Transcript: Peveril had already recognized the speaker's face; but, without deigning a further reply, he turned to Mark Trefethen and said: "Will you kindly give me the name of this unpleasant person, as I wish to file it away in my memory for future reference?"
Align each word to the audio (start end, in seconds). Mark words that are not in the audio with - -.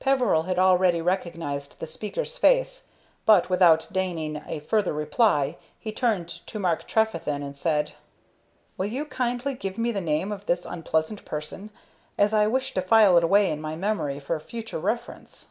Peveril 0.00 0.42
had 0.42 0.58
already 0.58 1.00
recognized 1.00 1.78
the 1.78 1.86
speaker's 1.86 2.36
face; 2.36 2.88
but, 3.24 3.48
without 3.48 3.86
deigning 3.92 4.42
a 4.44 4.58
further 4.58 4.92
reply, 4.92 5.56
he 5.78 5.92
turned 5.92 6.26
to 6.28 6.58
Mark 6.58 6.84
Trefethen 6.88 7.44
and 7.44 7.56
said: 7.56 7.92
"Will 8.76 8.86
you 8.86 9.04
kindly 9.04 9.54
give 9.54 9.78
me 9.78 9.92
the 9.92 10.00
name 10.00 10.32
of 10.32 10.46
this 10.46 10.64
unpleasant 10.66 11.24
person, 11.24 11.70
as 12.18 12.34
I 12.34 12.48
wish 12.48 12.74
to 12.74 12.82
file 12.82 13.16
it 13.18 13.22
away 13.22 13.52
in 13.52 13.60
my 13.60 13.76
memory 13.76 14.18
for 14.18 14.40
future 14.40 14.80
reference?" 14.80 15.50